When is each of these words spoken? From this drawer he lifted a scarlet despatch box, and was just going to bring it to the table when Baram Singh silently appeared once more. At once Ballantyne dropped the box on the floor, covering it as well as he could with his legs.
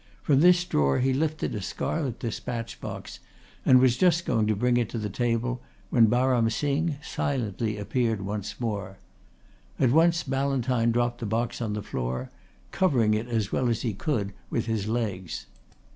From 0.23 0.39
this 0.39 0.65
drawer 0.65 0.97
he 0.97 1.13
lifted 1.13 1.53
a 1.53 1.61
scarlet 1.61 2.17
despatch 2.17 2.81
box, 2.81 3.19
and 3.63 3.79
was 3.79 3.97
just 3.97 4.25
going 4.25 4.47
to 4.47 4.55
bring 4.55 4.77
it 4.77 4.89
to 4.89 4.97
the 4.97 5.11
table 5.11 5.61
when 5.91 6.07
Baram 6.07 6.49
Singh 6.51 6.95
silently 7.03 7.77
appeared 7.77 8.21
once 8.23 8.59
more. 8.59 8.97
At 9.79 9.91
once 9.91 10.23
Ballantyne 10.23 10.89
dropped 10.91 11.19
the 11.19 11.27
box 11.27 11.61
on 11.61 11.73
the 11.73 11.83
floor, 11.83 12.31
covering 12.71 13.13
it 13.13 13.27
as 13.27 13.51
well 13.51 13.69
as 13.69 13.83
he 13.83 13.93
could 13.93 14.33
with 14.49 14.65
his 14.65 14.87
legs. 14.87 15.45